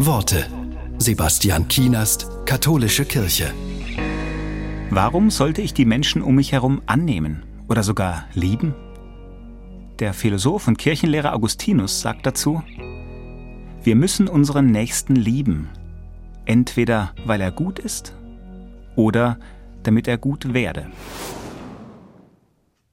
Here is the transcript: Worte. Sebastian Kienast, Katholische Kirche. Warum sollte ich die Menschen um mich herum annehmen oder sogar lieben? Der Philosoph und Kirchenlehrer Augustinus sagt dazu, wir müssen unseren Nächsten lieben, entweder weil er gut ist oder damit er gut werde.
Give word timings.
Worte. 0.00 0.46
Sebastian 0.98 1.66
Kienast, 1.66 2.28
Katholische 2.46 3.04
Kirche. 3.04 3.52
Warum 4.90 5.28
sollte 5.28 5.60
ich 5.60 5.74
die 5.74 5.84
Menschen 5.84 6.22
um 6.22 6.36
mich 6.36 6.52
herum 6.52 6.82
annehmen 6.86 7.42
oder 7.68 7.82
sogar 7.82 8.26
lieben? 8.32 8.76
Der 9.98 10.14
Philosoph 10.14 10.68
und 10.68 10.78
Kirchenlehrer 10.78 11.34
Augustinus 11.34 12.00
sagt 12.00 12.26
dazu, 12.26 12.62
wir 13.82 13.96
müssen 13.96 14.28
unseren 14.28 14.66
Nächsten 14.66 15.16
lieben, 15.16 15.68
entweder 16.44 17.12
weil 17.26 17.40
er 17.40 17.50
gut 17.50 17.80
ist 17.80 18.14
oder 18.94 19.36
damit 19.82 20.06
er 20.06 20.16
gut 20.16 20.54
werde. 20.54 20.86